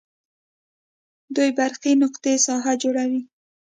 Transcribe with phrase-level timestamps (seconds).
[1.35, 3.21] دوې برقي نقطې ساحه جوړوي.